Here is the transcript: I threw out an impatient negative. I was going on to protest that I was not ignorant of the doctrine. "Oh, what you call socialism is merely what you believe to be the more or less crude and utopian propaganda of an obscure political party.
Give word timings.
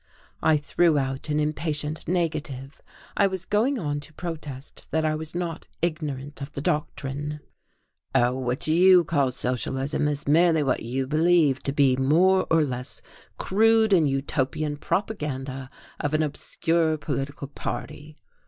I 0.41 0.57
threw 0.57 0.97
out 0.97 1.29
an 1.29 1.39
impatient 1.39 2.07
negative. 2.07 2.81
I 3.15 3.27
was 3.27 3.45
going 3.45 3.77
on 3.77 3.99
to 3.99 4.11
protest 4.13 4.87
that 4.89 5.05
I 5.05 5.13
was 5.13 5.35
not 5.35 5.67
ignorant 5.79 6.41
of 6.41 6.53
the 6.53 6.59
doctrine. 6.59 7.39
"Oh, 8.15 8.33
what 8.35 8.65
you 8.65 9.03
call 9.03 9.29
socialism 9.29 10.07
is 10.07 10.27
merely 10.27 10.63
what 10.63 10.81
you 10.81 11.05
believe 11.05 11.61
to 11.61 11.71
be 11.71 11.95
the 11.97 12.01
more 12.01 12.47
or 12.49 12.63
less 12.63 13.03
crude 13.37 13.93
and 13.93 14.09
utopian 14.09 14.75
propaganda 14.77 15.69
of 15.99 16.15
an 16.15 16.23
obscure 16.23 16.97
political 16.97 17.47
party. 17.47 18.17